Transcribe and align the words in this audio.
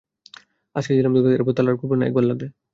আজকে 0.75 0.91
দিলাম 0.97 1.11
ঢুকতে, 1.15 1.35
এরপর 1.35 1.53
তালা 1.55 1.69
আর 1.71 1.79
খুলবে 1.79 1.95
না, 1.97 2.03
একবার 2.05 2.23
লাগলে। 2.29 2.47